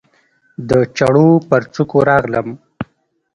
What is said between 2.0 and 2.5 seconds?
راغلم